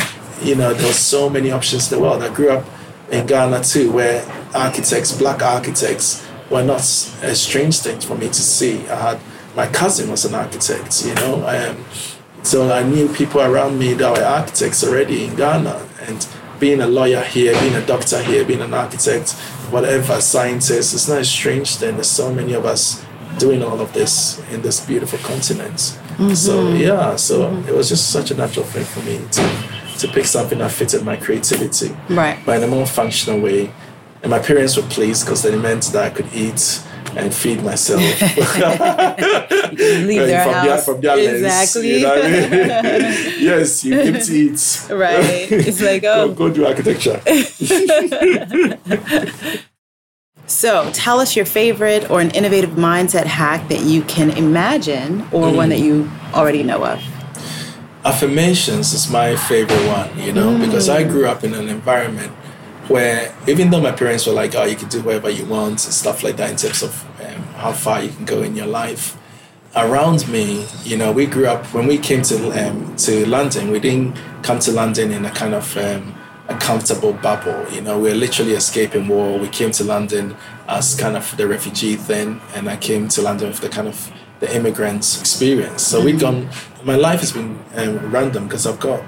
you 0.42 0.54
know, 0.54 0.74
there 0.74 0.86
were 0.86 0.92
so 0.92 1.28
many 1.30 1.50
options 1.50 1.90
in 1.90 1.98
the 1.98 2.02
world. 2.04 2.22
I 2.22 2.32
grew 2.32 2.50
up 2.50 2.64
in 3.10 3.26
Ghana 3.26 3.62
too, 3.64 3.90
where 3.90 4.24
architects, 4.54 5.16
black 5.16 5.42
architects, 5.42 6.26
were 6.50 6.62
not 6.62 6.80
a 7.22 7.34
strange 7.34 7.78
thing 7.78 8.00
for 8.00 8.16
me 8.16 8.26
to 8.26 8.34
see. 8.34 8.86
I 8.88 9.12
had 9.12 9.20
my 9.56 9.66
cousin 9.66 10.10
was 10.10 10.24
an 10.24 10.34
architect, 10.34 11.04
you 11.04 11.14
know, 11.14 11.44
um, 11.46 11.84
so 12.42 12.72
I 12.72 12.82
knew 12.82 13.08
people 13.08 13.40
around 13.40 13.78
me 13.78 13.94
that 13.94 14.16
were 14.16 14.24
architects 14.24 14.84
already 14.84 15.24
in 15.24 15.36
Ghana, 15.36 15.86
and 16.02 16.28
being 16.58 16.80
a 16.80 16.86
lawyer 16.86 17.22
here, 17.22 17.58
being 17.60 17.74
a 17.74 17.84
doctor 17.84 18.22
here, 18.22 18.44
being 18.44 18.60
an 18.60 18.74
architect, 18.74 19.32
whatever, 19.70 20.20
scientist, 20.20 20.94
it's 20.94 21.08
not 21.08 21.20
a 21.20 21.24
strange 21.24 21.76
thing. 21.76 21.94
There's 21.94 22.10
so 22.10 22.32
many 22.32 22.52
of 22.52 22.64
us 22.64 23.04
doing 23.40 23.62
all 23.62 23.80
of 23.80 23.92
this 23.92 24.38
in 24.52 24.62
this 24.62 24.84
beautiful 24.86 25.18
continent. 25.20 25.80
So 25.80 25.94
mm-hmm. 26.24 26.76
yeah, 26.76 27.16
so 27.16 27.50
mm-hmm. 27.50 27.68
it 27.68 27.74
was 27.74 27.88
just 27.88 28.10
such 28.10 28.30
a 28.30 28.34
natural 28.34 28.66
thing 28.66 28.84
for 28.84 29.00
me 29.00 29.16
to 29.32 29.80
to 30.00 30.08
pick 30.08 30.24
something 30.24 30.58
that 30.58 30.70
fitted 30.70 31.04
my 31.04 31.16
creativity 31.16 31.94
Right. 32.08 32.38
but 32.46 32.56
in 32.56 32.62
a 32.64 32.66
more 32.66 32.86
functional 32.86 33.40
way. 33.40 33.72
And 34.22 34.30
my 34.30 34.38
parents 34.38 34.76
were 34.76 34.82
pleased 34.84 35.24
because 35.24 35.42
they 35.42 35.56
meant 35.56 35.84
that 35.92 36.04
I 36.04 36.10
could 36.10 36.30
eat 36.34 36.82
and 37.16 37.34
feed 37.34 37.62
myself. 37.62 38.00
Leave 39.70 40.26
their 40.26 40.44
from 40.44 40.54
house. 40.54 40.66
Their, 40.66 40.78
from 40.78 41.00
their 41.00 41.16
lens, 41.16 41.42
exactly. 41.42 41.94
you 41.94 42.02
know 42.02 42.14
I 42.14 42.22
mean? 42.22 42.50
yes, 43.50 43.84
you 43.84 43.94
get 43.94 44.22
to 44.24 44.32
eat. 44.32 44.86
right. 44.90 45.52
It's 45.52 45.80
like, 45.80 46.04
oh. 46.12 46.28
Go, 46.28 46.30
oh. 46.30 46.34
go 46.34 46.54
do 46.54 46.66
architecture. 46.66 47.20
So 50.50 50.90
tell 50.92 51.20
us 51.20 51.36
your 51.36 51.46
favorite 51.46 52.10
or 52.10 52.20
an 52.20 52.32
innovative 52.32 52.70
mindset 52.70 53.24
hack 53.24 53.68
that 53.68 53.82
you 53.82 54.02
can 54.02 54.30
imagine 54.30 55.22
or 55.30 55.52
one 55.54 55.68
that 55.68 55.78
you 55.78 56.10
already 56.34 56.64
know 56.64 56.84
of. 56.84 57.00
affirmations 58.04 58.92
is 58.92 59.08
my 59.10 59.36
favorite 59.36 59.86
one, 59.86 60.18
you 60.18 60.32
know, 60.32 60.58
because 60.58 60.88
I 60.88 61.04
grew 61.04 61.26
up 61.26 61.44
in 61.44 61.54
an 61.54 61.68
environment 61.68 62.32
where 62.88 63.32
even 63.46 63.70
though 63.70 63.80
my 63.80 63.92
parents 63.92 64.26
were 64.26 64.32
like, 64.32 64.56
oh, 64.56 64.64
you 64.64 64.74
can 64.74 64.88
do 64.88 65.00
whatever 65.02 65.30
you 65.30 65.44
want 65.44 65.84
and 65.84 65.94
stuff 65.94 66.24
like 66.24 66.36
that 66.38 66.50
in 66.50 66.56
terms 66.56 66.82
of 66.82 67.04
um, 67.20 67.42
how 67.54 67.72
far 67.72 68.02
you 68.02 68.10
can 68.10 68.24
go 68.24 68.42
in 68.42 68.56
your 68.56 68.66
life, 68.66 69.16
around 69.76 70.26
me, 70.28 70.66
you 70.82 70.96
know, 70.96 71.12
we 71.12 71.26
grew 71.26 71.46
up 71.46 71.64
when 71.72 71.86
we 71.86 71.96
came 71.96 72.22
to 72.22 72.50
um, 72.60 72.96
to 72.96 73.24
London. 73.26 73.70
We 73.70 73.78
didn't 73.78 74.16
come 74.42 74.58
to 74.60 74.72
London 74.72 75.12
in 75.12 75.24
a 75.24 75.30
kind 75.30 75.54
of 75.54 75.76
um, 75.76 76.16
a 76.50 76.58
comfortable 76.58 77.12
bubble. 77.12 77.64
You 77.70 77.80
know, 77.80 77.98
we 77.98 78.10
are 78.10 78.14
literally 78.14 78.52
escaping 78.52 79.06
war. 79.08 79.38
We 79.38 79.48
came 79.48 79.70
to 79.72 79.84
London 79.84 80.36
as 80.68 80.94
kind 80.96 81.16
of 81.16 81.34
the 81.36 81.46
refugee 81.46 81.96
thing, 81.96 82.40
and 82.54 82.68
I 82.68 82.76
came 82.76 83.08
to 83.08 83.22
London 83.22 83.48
with 83.48 83.60
the 83.60 83.68
kind 83.68 83.86
of 83.86 84.10
the 84.40 84.54
immigrants 84.54 85.20
experience. 85.20 85.82
So 85.82 86.04
we've 86.04 86.20
gone. 86.20 86.50
My 86.82 86.96
life 86.96 87.20
has 87.20 87.32
been 87.32 87.58
um, 87.76 88.10
random 88.10 88.44
because 88.44 88.66
I've 88.66 88.80
got 88.80 89.02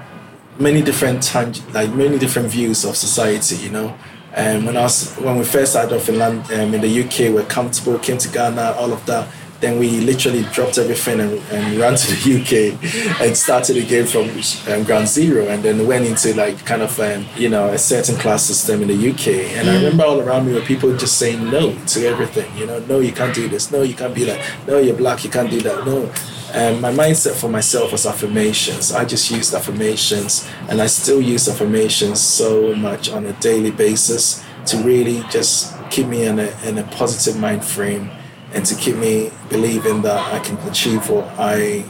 many 0.57 0.81
different 0.81 1.21
tang- 1.21 1.55
like 1.73 1.91
many 1.93 2.17
different 2.17 2.49
views 2.49 2.85
of 2.85 2.95
society. 2.95 3.57
You 3.57 3.69
know. 3.69 3.97
And 4.33 4.65
when 4.65 4.77
I 4.77 4.81
was 4.81 5.13
when 5.15 5.37
we 5.37 5.43
first 5.43 5.73
started 5.73 5.95
off 5.95 6.09
in 6.09 6.17
London, 6.17 6.59
um, 6.59 6.73
in 6.73 6.81
the 6.81 7.03
UK, 7.03 7.33
we're 7.33 7.45
comfortable. 7.45 7.99
Came 7.99 8.17
to 8.17 8.29
Ghana, 8.29 8.75
all 8.79 8.91
of 8.91 9.05
that. 9.05 9.27
Then 9.63 9.79
we 9.79 10.01
literally 10.01 10.43
dropped 10.51 10.77
everything 10.77 11.21
and, 11.21 11.39
and 11.49 11.79
ran 11.79 11.95
to 11.95 12.07
the 12.11 12.19
UK 12.35 13.21
and 13.21 13.37
started 13.37 13.77
again 13.77 14.05
from 14.05 14.27
um, 14.69 14.83
ground 14.83 15.07
zero 15.07 15.47
and 15.47 15.63
then 15.63 15.87
went 15.87 16.05
into 16.05 16.35
like 16.35 16.65
kind 16.65 16.81
of 16.81 16.99
um, 16.99 17.25
you 17.37 17.47
know 17.47 17.69
a 17.69 17.77
certain 17.77 18.17
class 18.17 18.43
system 18.43 18.81
in 18.81 18.89
the 18.89 19.09
UK. 19.11 19.55
And 19.57 19.69
I 19.69 19.75
remember 19.75 20.03
all 20.03 20.19
around 20.19 20.47
me 20.47 20.53
were 20.53 20.59
people 20.59 20.93
just 20.97 21.17
saying 21.17 21.49
no 21.49 21.73
to 21.73 22.05
everything. 22.05 22.53
You 22.57 22.65
know, 22.65 22.79
no, 22.79 22.99
you 22.99 23.13
can't 23.13 23.33
do 23.33 23.47
this. 23.47 23.71
No, 23.71 23.83
you 23.83 23.93
can't 23.93 24.13
be 24.13 24.25
that. 24.25 24.67
No, 24.67 24.79
you're 24.79 24.97
black. 24.97 25.23
You 25.23 25.29
can't 25.29 25.49
do 25.49 25.61
that. 25.61 25.85
No. 25.85 26.11
And 26.51 26.81
my 26.81 26.91
mindset 26.91 27.39
for 27.39 27.47
myself 27.47 27.93
was 27.93 28.05
affirmations. 28.05 28.91
I 28.91 29.05
just 29.05 29.31
used 29.31 29.53
affirmations, 29.53 30.45
and 30.67 30.81
I 30.81 30.87
still 30.87 31.21
use 31.21 31.47
affirmations 31.47 32.19
so 32.19 32.75
much 32.75 33.09
on 33.09 33.25
a 33.27 33.33
daily 33.39 33.71
basis 33.71 34.43
to 34.65 34.75
really 34.83 35.23
just 35.29 35.73
keep 35.89 36.07
me 36.07 36.25
in 36.25 36.39
a, 36.39 36.53
in 36.65 36.77
a 36.79 36.83
positive 36.83 37.39
mind 37.39 37.63
frame 37.63 38.11
and 38.53 38.65
to 38.65 38.75
keep 38.75 38.95
me 38.95 39.31
believing 39.49 40.01
that 40.03 40.33
I 40.33 40.39
can 40.39 40.57
achieve 40.69 41.09
what 41.09 41.25
I 41.37 41.83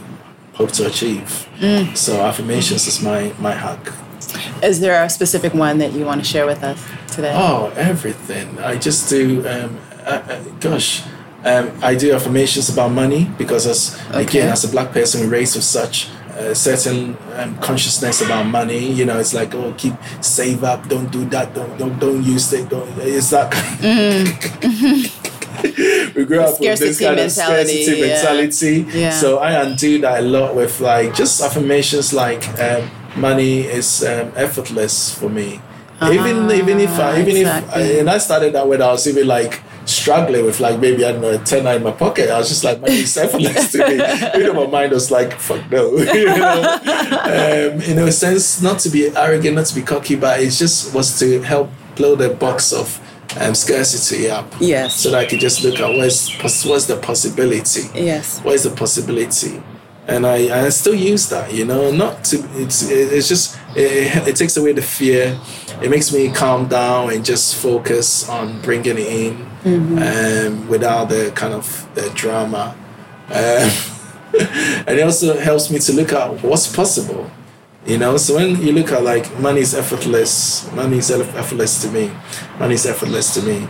hope 0.54 0.72
to 0.72 0.86
achieve. 0.86 1.48
Mm. 1.58 1.96
So 1.96 2.20
affirmations 2.24 2.86
is 2.86 3.02
my, 3.02 3.32
my 3.38 3.52
hack. 3.52 3.92
Is 4.62 4.80
there 4.80 5.02
a 5.04 5.10
specific 5.10 5.52
one 5.54 5.78
that 5.78 5.92
you 5.92 6.04
want 6.04 6.22
to 6.22 6.26
share 6.26 6.46
with 6.46 6.62
us 6.64 6.82
today? 7.14 7.32
Oh, 7.36 7.72
everything. 7.76 8.58
I 8.58 8.76
just 8.78 9.08
do, 9.10 9.46
um, 9.46 9.78
uh, 10.04 10.22
uh, 10.28 10.42
gosh, 10.60 11.02
um, 11.44 11.70
I 11.82 11.94
do 11.94 12.14
affirmations 12.14 12.70
about 12.70 12.92
money 12.92 13.30
because, 13.36 13.66
as 13.66 14.00
Okay. 14.10 14.22
again, 14.22 14.48
as 14.48 14.64
a 14.64 14.68
black 14.68 14.92
person, 14.92 15.28
raised 15.28 15.56
with 15.56 15.64
such 15.64 16.08
a 16.36 16.54
certain 16.54 17.16
um, 17.34 17.56
consciousness 17.58 18.22
about 18.22 18.46
money. 18.46 18.90
You 18.90 19.04
know, 19.04 19.18
it's 19.18 19.34
like, 19.34 19.54
oh, 19.54 19.74
keep 19.76 19.94
save 20.22 20.64
up, 20.64 20.88
don't 20.88 21.10
do 21.10 21.24
that, 21.26 21.54
don't 21.54 21.76
don't 21.78 21.98
don't 22.00 22.22
use 22.22 22.50
it, 22.52 22.68
don't. 22.70 22.88
It's 22.98 23.30
that. 23.30 23.52
we 26.14 26.24
grew 26.24 26.40
up 26.40 26.60
with 26.60 26.78
this 26.78 27.00
kind 27.00 27.16
mentality, 27.16 27.24
of 27.24 27.32
scarcity 27.32 28.00
yeah. 28.00 28.06
mentality. 28.06 28.86
Yeah. 28.98 29.10
So 29.10 29.38
I 29.38 29.62
undo 29.62 30.00
that 30.00 30.20
a 30.20 30.26
lot 30.26 30.54
with 30.54 30.80
like 30.80 31.14
just 31.14 31.40
affirmations 31.40 32.12
like 32.12 32.46
um, 32.60 32.90
money 33.16 33.60
is 33.60 34.04
um, 34.04 34.32
effortless 34.36 35.14
for 35.14 35.28
me. 35.28 35.60
even 36.02 36.50
even 36.50 36.80
if 36.80 36.90
I 36.98 37.20
even 37.20 37.36
if 37.36 37.46
exactly. 37.46 37.82
I, 37.82 38.00
and 38.00 38.10
I 38.10 38.18
started 38.18 38.54
that 38.54 38.66
when 38.68 38.82
I 38.82 38.88
was 38.88 39.06
even 39.06 39.26
like 39.26 39.62
struggling 39.86 40.44
with 40.44 40.60
like 40.60 40.80
maybe 40.80 41.04
I 41.04 41.12
don't 41.12 41.20
know 41.20 41.30
a 41.30 41.38
tenner 41.38 41.72
in 41.72 41.82
my 41.82 41.92
pocket. 41.92 42.30
I 42.30 42.38
was 42.38 42.48
just 42.48 42.64
like 42.64 42.80
money 42.80 42.96
is 42.96 43.16
effortless 43.24 43.72
to 43.72 43.78
me. 43.78 43.94
You 44.38 44.52
know, 44.52 44.64
my 44.64 44.70
mind 44.70 44.92
was 44.92 45.10
like 45.10 45.32
fuck 45.34 45.70
no. 45.70 45.96
you 45.96 46.26
know, 46.26 46.78
um, 46.82 47.80
in 47.82 47.98
a 47.98 48.12
sense, 48.12 48.62
not 48.62 48.78
to 48.80 48.88
be 48.88 49.08
arrogant, 49.16 49.56
not 49.56 49.66
to 49.66 49.74
be 49.74 49.82
cocky, 49.82 50.16
but 50.16 50.40
it 50.40 50.50
just 50.50 50.94
was 50.94 51.18
to 51.18 51.40
help 51.42 51.70
blow 51.96 52.16
the 52.16 52.30
box 52.30 52.72
of 52.72 53.00
um, 53.40 53.54
scarcity 53.54 54.30
up. 54.30 54.52
Yes. 54.60 54.96
So 54.96 55.10
that 55.10 55.24
I 55.24 55.26
could 55.26 55.40
just 55.40 55.64
look 55.64 55.80
at 55.80 55.96
what's 55.96 56.64
what's 56.64 56.86
the 56.86 56.96
possibility 56.96 57.82
yes. 57.94 58.40
what 58.40 58.54
is 58.54 58.64
the 58.64 58.70
possibility 58.70 59.62
and 60.06 60.26
I, 60.26 60.66
I 60.66 60.68
still 60.68 60.94
use 60.94 61.28
that 61.30 61.52
you 61.52 61.64
know 61.64 61.90
not 61.90 62.24
to 62.24 62.36
it's 62.60 62.88
it's 62.90 63.28
just 63.28 63.58
it, 63.76 64.28
it 64.28 64.36
takes 64.36 64.56
away 64.56 64.72
the 64.72 64.82
fear 64.82 65.38
it 65.82 65.90
makes 65.90 66.12
me 66.12 66.30
calm 66.30 66.68
down 66.68 67.12
and 67.12 67.24
just 67.24 67.56
focus 67.56 68.28
on 68.28 68.60
bringing 68.60 68.98
it 68.98 69.06
in 69.06 69.48
um, 69.66 70.68
without 70.68 71.08
the 71.08 71.32
kind 71.34 71.54
of 71.54 71.88
the 71.94 72.10
drama 72.14 72.76
um, 73.28 73.70
and 74.86 74.98
it 74.98 75.02
also 75.02 75.38
helps 75.38 75.70
me 75.70 75.78
to 75.78 75.92
look 75.92 76.12
at 76.12 76.42
what's 76.42 76.74
possible 76.74 77.30
you 77.86 77.98
know 77.98 78.16
so 78.16 78.36
when 78.36 78.60
you 78.62 78.72
look 78.72 78.90
at 78.92 79.02
like 79.02 79.26
money 79.40 79.60
is 79.60 79.74
effortless 79.74 80.70
money 80.72 80.98
is 80.98 81.10
effortless 81.10 81.82
to 81.82 81.88
me 81.90 82.10
money 82.58 82.74
is 82.74 82.86
effortless 82.86 83.34
to 83.34 83.42
me 83.42 83.68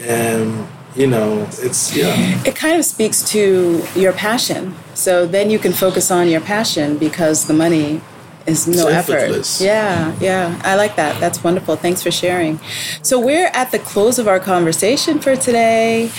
and 0.00 0.66
you 0.94 1.06
know 1.06 1.46
it's 1.58 1.96
yeah 1.96 2.14
It 2.44 2.54
kind 2.56 2.78
of 2.78 2.84
speaks 2.84 3.22
to 3.32 3.82
your 3.96 4.12
passion. 4.12 4.74
So 4.94 5.26
then 5.26 5.50
you 5.50 5.58
can 5.58 5.72
focus 5.72 6.10
on 6.10 6.28
your 6.28 6.40
passion 6.40 6.98
because 6.98 7.46
the 7.46 7.54
money 7.54 8.00
is 8.46 8.68
no 8.68 8.86
effort. 8.86 9.16
effortless. 9.16 9.60
Yeah, 9.60 10.14
yeah. 10.20 10.60
I 10.62 10.76
like 10.76 10.94
that. 10.96 11.18
That's 11.18 11.42
wonderful. 11.42 11.74
Thanks 11.76 12.00
for 12.02 12.12
sharing. 12.12 12.60
So 13.02 13.18
we're 13.18 13.50
at 13.54 13.72
the 13.72 13.78
close 13.80 14.20
of 14.20 14.28
our 14.28 14.38
conversation 14.38 15.18
for 15.18 15.34
today. 15.34 16.10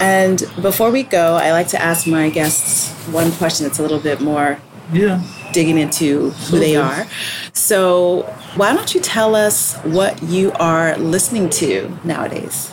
And 0.00 0.42
before 0.60 0.90
we 0.90 1.04
go, 1.04 1.36
I 1.36 1.52
like 1.52 1.68
to 1.68 1.80
ask 1.80 2.06
my 2.06 2.28
guests 2.28 2.90
one 3.12 3.30
question 3.32 3.64
that's 3.66 3.78
a 3.78 3.82
little 3.82 4.00
bit 4.00 4.20
more 4.20 4.58
yeah 4.92 5.20
digging 5.52 5.78
into 5.78 6.30
who 6.30 6.58
they 6.58 6.76
are. 6.76 7.06
So, 7.52 8.22
why 8.56 8.74
don't 8.74 8.94
you 8.94 9.00
tell 9.00 9.34
us 9.34 9.76
what 9.78 10.22
you 10.22 10.52
are 10.52 10.96
listening 10.98 11.50
to 11.50 11.96
nowadays? 12.04 12.72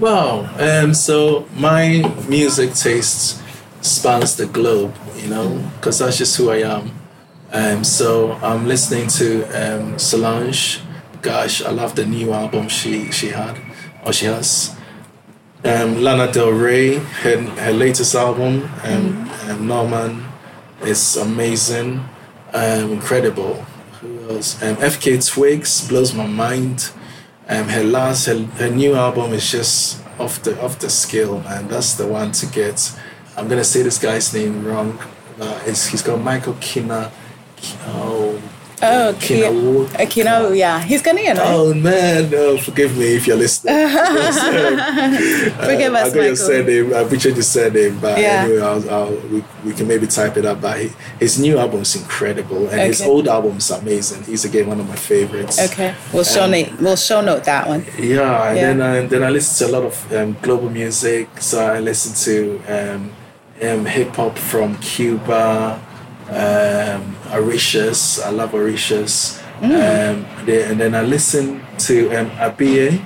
Wow. 0.00 0.48
Um, 0.58 0.92
so 0.92 1.46
my 1.54 2.02
music 2.28 2.74
taste 2.74 3.40
spans 3.80 4.36
the 4.36 4.46
globe, 4.46 4.94
you 5.16 5.28
know, 5.28 5.70
because 5.76 6.00
that's 6.00 6.18
just 6.18 6.36
who 6.36 6.50
I 6.50 6.62
am. 6.62 6.90
Um, 7.52 7.84
so 7.84 8.32
I'm 8.42 8.66
listening 8.66 9.06
to 9.08 9.44
um, 9.54 9.98
Solange. 9.98 10.80
Gosh, 11.22 11.62
I 11.62 11.70
love 11.70 11.94
the 11.94 12.04
new 12.04 12.32
album 12.32 12.68
she 12.68 13.10
she 13.12 13.28
had 13.28 13.56
or 14.04 14.12
she 14.12 14.26
has. 14.26 14.76
Um, 15.64 16.02
Lana 16.02 16.30
Del 16.30 16.50
Rey, 16.50 16.96
her, 16.96 17.40
her 17.40 17.72
latest 17.72 18.14
album, 18.14 18.68
um, 18.82 19.30
um, 19.48 19.66
Norman, 19.66 20.24
is 20.82 21.16
amazing, 21.16 22.04
um, 22.54 22.92
incredible. 22.92 23.54
Who 24.00 24.30
else? 24.30 24.62
Um, 24.62 24.76
FKA 24.76 25.26
Twigs 25.26 25.86
blows 25.88 26.14
my 26.14 26.26
mind. 26.26 26.90
Um, 27.48 27.68
her 27.68 27.84
last, 27.84 28.26
her, 28.26 28.38
her 28.38 28.70
new 28.70 28.94
album 28.94 29.32
is 29.32 29.50
just 29.50 30.02
off 30.18 30.42
the 30.42 30.60
off 30.62 30.78
the 30.78 30.88
scale, 30.88 31.40
man. 31.40 31.68
That's 31.68 31.94
the 31.94 32.06
one 32.06 32.32
to 32.32 32.46
get. 32.46 32.98
I'm 33.36 33.48
gonna 33.48 33.64
say 33.64 33.82
this 33.82 33.98
guy's 33.98 34.32
name 34.32 34.64
wrong. 34.64 34.98
Uh, 35.40 35.60
it's, 35.66 35.88
he's 35.88 36.02
got 36.02 36.20
Michael 36.20 36.56
Kina. 36.60 37.10
Oh, 37.86 38.33
Oh, 38.86 39.16
Kina 39.20 39.50
Wood. 39.50 39.88
Akino, 39.96 40.56
yeah, 40.56 40.80
he's 40.82 41.02
Ghanaian, 41.02 41.36
right? 41.38 41.46
Oh 41.54 41.72
man, 41.72 42.28
forgive 42.58 42.96
me 42.98 43.14
if 43.16 43.26
you're 43.26 43.36
listening. 43.36 43.74
Because, 43.94 44.38
um, 44.38 44.76
Forgive 45.70 45.94
uh, 45.94 45.98
us, 45.98 46.12
I 46.12 46.14
got 46.14 46.14
your 46.14 46.22
Michael. 46.22 46.36
surname. 46.36 46.94
I 46.94 47.04
butchered 47.04 47.34
your 47.34 47.42
surname, 47.42 47.98
but 48.00 48.18
Yeah. 48.18 48.44
anyway, 48.44 48.60
I'll, 48.60 48.90
I'll, 48.90 49.10
we, 49.32 49.44
we 49.64 49.72
can 49.72 49.86
maybe 49.88 50.06
type 50.06 50.36
it 50.36 50.44
up. 50.44 50.60
But 50.60 50.80
he, 50.80 50.90
his 51.18 51.38
new 51.38 51.58
album 51.58 51.80
is 51.80 51.94
incredible, 51.96 52.68
and 52.68 52.80
his 52.82 53.00
old 53.02 53.26
album 53.28 53.56
is 53.56 53.70
amazing. 53.70 54.22
He's 54.24 54.44
again 54.44 54.66
one 54.68 54.80
of 54.80 54.88
my 54.88 54.96
favorites. 54.96 55.58
Okay, 55.72 55.94
we'll 56.12 56.24
show 56.24 56.44
Um, 56.44 56.50
note. 56.52 56.80
We'll 56.80 56.96
show 56.96 57.20
note 57.22 57.44
that 57.44 57.66
one. 57.68 57.84
Yeah, 57.98 58.48
and 58.48 58.56
Yeah. 58.56 58.62
then 58.74 58.82
I, 58.82 59.06
then 59.06 59.22
I 59.22 59.30
listen 59.30 59.52
to 59.66 59.72
a 59.72 59.80
lot 59.80 59.84
of 59.86 60.12
um, 60.12 60.36
global 60.42 60.68
music. 60.70 61.28
So 61.40 61.64
I 61.64 61.80
listen 61.80 62.12
to 62.26 62.60
um, 62.68 63.12
um, 63.62 63.86
hip 63.86 64.14
hop 64.16 64.36
from 64.38 64.76
Cuba, 64.78 65.80
um, 66.34 67.16
Mauritius. 67.30 68.20
I 68.20 68.30
love 68.30 68.52
Mauritius. 68.52 69.40
Mm. 69.60 69.70
Um, 69.70 70.46
then, 70.46 70.70
and 70.72 70.80
then 70.80 70.94
I 70.94 71.02
listen 71.02 71.64
to 71.78 72.10
um, 72.16 72.30
Abiye, 72.30 73.00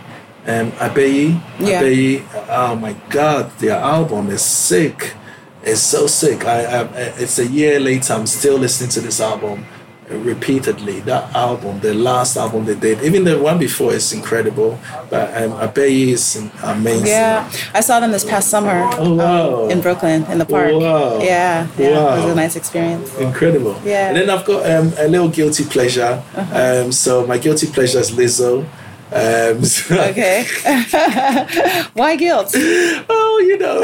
um, 0.46 0.72
Ibeyi. 0.72 1.40
Yeah. 1.60 1.82
Ibeyi. 1.82 2.24
Oh 2.48 2.74
my 2.76 2.94
God, 3.10 3.50
their 3.58 3.76
album 3.76 4.30
is 4.30 4.42
sick. 4.42 5.14
It's 5.62 5.80
so 5.80 6.06
sick. 6.06 6.44
I, 6.46 6.64
I 6.64 6.82
it's 7.18 7.38
a 7.38 7.46
year 7.46 7.78
later. 7.78 8.14
I'm 8.14 8.26
still 8.26 8.56
listening 8.56 8.90
to 8.90 9.00
this 9.00 9.20
album 9.20 9.66
repeatedly. 10.10 11.00
That 11.00 11.34
album, 11.34 11.80
the 11.80 11.94
last 11.94 12.36
album 12.36 12.64
they 12.64 12.74
did, 12.74 13.02
even 13.02 13.24
the 13.24 13.38
one 13.38 13.58
before, 13.58 13.92
is 13.92 14.12
incredible. 14.12 14.78
But 15.10 15.30
um, 15.42 15.52
Ibeyi 15.52 16.08
is 16.08 16.36
amazing. 16.62 17.06
Yeah, 17.06 17.50
I 17.74 17.80
saw 17.80 18.00
them 18.00 18.10
this 18.12 18.24
past 18.24 18.48
summer 18.48 18.88
Oh 18.94 19.14
wow. 19.14 19.68
in 19.68 19.80
Brooklyn 19.80 20.24
in 20.26 20.38
the 20.38 20.44
park. 20.46 20.72
Wow. 20.72 21.18
Yeah, 21.20 21.66
yeah, 21.78 22.14
it 22.16 22.24
was 22.24 22.32
a 22.32 22.34
nice 22.34 22.56
experience. 22.56 23.14
Incredible. 23.18 23.76
Yeah. 23.84 23.98
Uh-huh. 23.98 24.08
And 24.08 24.16
then 24.16 24.30
I've 24.30 24.44
got 24.46 24.64
um, 24.70 24.92
a 24.98 25.08
little 25.08 25.28
guilty 25.28 25.64
pleasure. 25.64 26.22
Um, 26.52 26.92
so 26.92 27.26
my 27.26 27.38
guilty 27.38 27.66
pleasure 27.66 27.98
is 28.00 28.10
Lizzo. 28.10 28.64
Um, 29.10 29.64
so- 29.74 29.98
Okay. 30.10 30.44
Why 31.94 32.16
guilt? 32.16 32.54
oh, 33.38 33.46
you 33.46 33.56
know, 33.58 33.80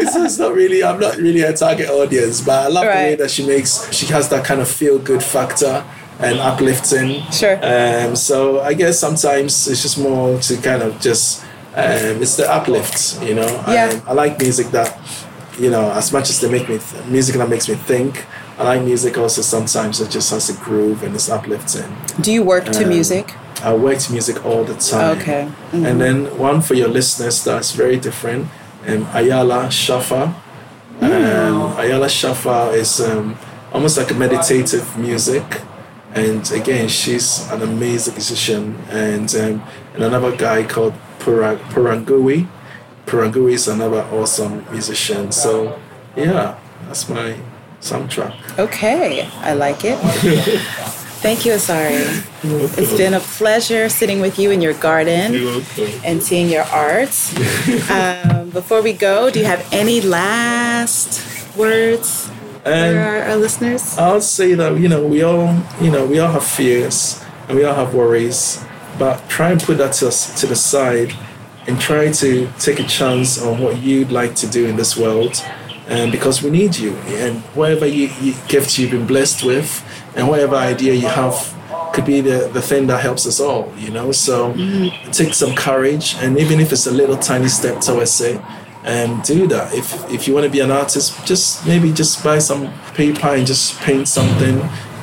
this 0.00 0.14
is 0.16 0.38
not 0.38 0.54
really, 0.54 0.82
I'm 0.82 0.98
not 1.00 1.16
really 1.16 1.42
a 1.42 1.52
target 1.52 1.88
audience, 1.88 2.40
but 2.40 2.66
I 2.66 2.68
love 2.68 2.84
the 2.84 2.90
way 2.90 3.14
that 3.16 3.30
she 3.30 3.46
makes, 3.46 3.90
she 3.92 4.06
has 4.06 4.28
that 4.30 4.44
kind 4.44 4.60
of 4.60 4.68
feel 4.68 4.98
good 4.98 5.22
factor 5.22 5.84
and 6.18 6.38
uplifting. 6.40 7.22
Sure. 7.30 7.58
Um, 7.62 8.16
so 8.16 8.60
I 8.60 8.74
guess 8.74 8.98
sometimes 8.98 9.68
it's 9.68 9.82
just 9.82 9.98
more 9.98 10.38
to 10.40 10.56
kind 10.56 10.82
of 10.82 11.00
just, 11.00 11.44
um, 11.74 12.22
it's 12.22 12.36
the 12.36 12.50
uplift, 12.50 13.22
you 13.22 13.34
know. 13.34 13.64
Yeah. 13.68 13.90
Um, 13.92 14.02
I 14.06 14.12
like 14.14 14.40
music 14.40 14.68
that, 14.68 14.98
you 15.58 15.70
know, 15.70 15.90
as 15.92 16.12
much 16.12 16.28
as 16.30 16.40
they 16.40 16.50
make 16.50 16.68
me, 16.68 16.78
th- 16.78 17.04
music 17.06 17.36
that 17.36 17.48
makes 17.48 17.68
me 17.68 17.76
think, 17.76 18.24
I 18.58 18.64
like 18.64 18.82
music 18.82 19.16
also 19.16 19.42
sometimes 19.42 20.00
that 20.00 20.10
just 20.10 20.30
has 20.30 20.50
a 20.50 20.54
groove 20.54 21.04
and 21.04 21.14
it's 21.14 21.28
uplifting. 21.30 21.96
Do 22.20 22.32
you 22.32 22.42
work 22.42 22.64
to 22.72 22.82
Um, 22.82 22.88
music? 22.88 23.34
I 23.62 23.72
work 23.74 23.98
to 23.98 24.12
music 24.12 24.44
all 24.44 24.64
the 24.64 24.74
time. 24.74 25.18
Okay. 25.18 25.44
Mm-hmm. 25.72 25.86
And 25.86 26.00
then 26.00 26.38
one 26.38 26.60
for 26.60 26.74
your 26.74 26.88
listeners 26.88 27.44
that's 27.44 27.72
very 27.72 27.96
different. 27.96 28.48
Um, 28.86 29.06
Ayala 29.14 29.66
Shafa. 29.68 30.34
Um, 31.00 31.76
Ayala 31.78 32.06
Shafa 32.06 32.72
is 32.74 33.00
um, 33.00 33.36
almost 33.72 33.96
like 33.98 34.10
a 34.10 34.14
meditative 34.14 34.96
music. 34.98 35.44
And 36.14 36.50
again, 36.52 36.88
she's 36.88 37.48
an 37.50 37.62
amazing 37.62 38.14
musician. 38.14 38.76
And, 38.90 39.32
um, 39.34 39.62
and 39.94 40.04
another 40.04 40.34
guy 40.36 40.62
called 40.64 40.94
Pura- 41.18 41.56
Purangui. 41.70 42.46
Purangui 43.06 43.52
is 43.52 43.68
another 43.68 44.02
awesome 44.12 44.64
musician. 44.72 45.32
So, 45.32 45.78
yeah, 46.16 46.58
that's 46.86 47.08
my 47.08 47.36
soundtrack. 47.80 48.58
Okay, 48.58 49.26
I 49.42 49.52
like 49.54 49.80
it. 49.84 49.98
Thank 51.20 51.44
you, 51.44 51.52
Asari. 51.52 52.24
It's 52.78 52.96
been 52.96 53.14
a 53.14 53.20
pleasure 53.20 53.88
sitting 53.88 54.20
with 54.20 54.38
you 54.38 54.50
in 54.50 54.62
your 54.62 54.74
garden 54.74 55.34
and 56.04 56.22
seeing 56.22 56.48
your 56.48 56.64
art. 56.64 57.14
Um, 57.90 58.50
before 58.50 58.82
we 58.82 58.92
go, 58.92 59.30
do 59.30 59.38
you 59.38 59.46
have 59.46 59.66
any 59.72 60.00
last 60.00 61.56
words? 61.56 62.30
for 62.62 62.98
our, 62.98 63.22
our 63.22 63.36
listeners? 63.36 63.96
I'll 63.98 64.20
say 64.20 64.54
that 64.54 64.78
you 64.78 64.88
know 64.88 65.06
we 65.06 65.22
all 65.22 65.54
you 65.80 65.90
know 65.90 66.06
we 66.06 66.18
all 66.18 66.30
have 66.32 66.44
fears 66.44 67.22
and 67.48 67.56
we 67.56 67.64
all 67.64 67.74
have 67.74 67.94
worries, 67.94 68.62
but 68.98 69.28
try 69.28 69.50
and 69.50 69.60
put 69.60 69.78
that 69.78 69.94
to, 69.94 70.10
to 70.10 70.46
the 70.46 70.56
side 70.56 71.14
and 71.66 71.80
try 71.80 72.12
to 72.12 72.50
take 72.58 72.80
a 72.80 72.84
chance 72.84 73.40
on 73.40 73.60
what 73.60 73.78
you'd 73.78 74.12
like 74.12 74.34
to 74.36 74.46
do 74.46 74.66
in 74.66 74.76
this 74.76 74.96
world. 74.96 75.42
And 75.88 76.12
because 76.12 76.42
we 76.42 76.50
need 76.50 76.76
you, 76.76 76.94
and 77.16 77.40
whatever 77.54 77.86
you, 77.86 78.10
you 78.20 78.34
gift 78.46 78.78
you've 78.78 78.90
been 78.90 79.06
blessed 79.06 79.42
with, 79.42 79.82
and 80.18 80.28
whatever 80.28 80.56
idea 80.56 80.92
you 80.92 81.08
have 81.08 81.54
could 81.94 82.04
be 82.04 82.20
the, 82.20 82.50
the 82.52 82.60
thing 82.60 82.86
that 82.88 83.00
helps 83.00 83.26
us 83.26 83.40
all, 83.40 83.72
you 83.78 83.90
know. 83.90 84.12
So 84.12 84.52
mm-hmm. 84.52 85.10
take 85.10 85.32
some 85.32 85.54
courage, 85.54 86.16
and 86.18 86.38
even 86.38 86.60
if 86.60 86.72
it's 86.72 86.86
a 86.86 86.92
little 86.92 87.16
tiny 87.16 87.48
step 87.48 87.80
towards 87.80 88.20
it, 88.20 88.40
and 88.84 89.22
do 89.22 89.46
that. 89.48 89.74
If 89.74 90.10
if 90.10 90.26
you 90.26 90.34
want 90.34 90.44
to 90.44 90.50
be 90.50 90.60
an 90.60 90.70
artist, 90.70 91.24
just 91.26 91.66
maybe 91.66 91.92
just 91.92 92.22
buy 92.22 92.38
some 92.38 92.72
paper 92.94 93.28
and 93.28 93.46
just 93.46 93.78
paint 93.80 94.08
something. 94.08 94.56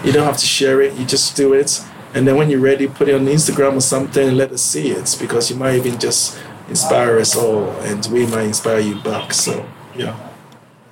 You 0.03 0.11
don't 0.11 0.25
have 0.25 0.37
to 0.37 0.45
share 0.45 0.81
it. 0.81 0.93
You 0.93 1.05
just 1.05 1.35
do 1.35 1.53
it, 1.53 1.81
and 2.13 2.27
then 2.27 2.35
when 2.35 2.49
you're 2.49 2.59
ready, 2.59 2.87
put 2.87 3.07
it 3.07 3.15
on 3.15 3.25
Instagram 3.25 3.75
or 3.75 3.81
something 3.81 4.27
and 4.27 4.37
let 4.37 4.51
us 4.51 4.61
see 4.61 4.91
it 4.91 5.17
because 5.19 5.49
you 5.49 5.55
might 5.55 5.75
even 5.75 5.99
just 5.99 6.37
inspire 6.69 7.19
us 7.19 7.35
all, 7.35 7.69
and 7.81 8.05
we 8.07 8.25
might 8.25 8.45
inspire 8.45 8.79
you 8.79 8.95
back. 9.01 9.33
So 9.33 9.65
yeah. 9.95 10.15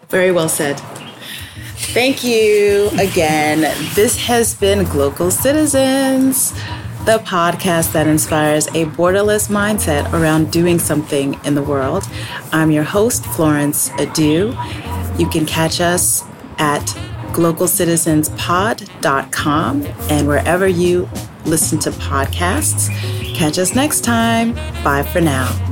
Very 0.10 0.32
well 0.32 0.50
said. 0.50 0.82
Thank 1.92 2.24
you 2.24 2.90
again. 3.00 3.62
This 3.94 4.18
has 4.26 4.56
been 4.56 4.86
Global 4.86 5.30
Citizens 5.30 6.54
the 7.06 7.20
podcast 7.20 7.92
that 7.92 8.08
inspires 8.08 8.66
a 8.68 8.86
borderless 8.86 9.50
mindset 9.50 10.10
around 10.14 10.54
doing 10.54 10.80
something 10.80 11.38
in 11.44 11.54
the 11.54 11.62
world. 11.62 12.06
I'm 12.54 12.72
your 12.72 12.86
host, 12.86 13.26
Florence 13.26 13.90
Adu. 13.90 14.56
You 15.20 15.28
can 15.28 15.46
catch 15.46 15.82
us 15.82 16.24
at 16.60 16.80
globalcitizenspod.com 17.34 19.86
and 20.10 20.28
wherever 20.30 20.66
you 20.66 21.10
listen 21.44 21.78
to 21.80 21.92
podcasts. 21.92 22.88
Catch 23.36 23.60
us 23.60 23.76
next 23.76 24.06
time. 24.06 24.54
Bye 24.82 25.04
for 25.04 25.20
now. 25.20 25.63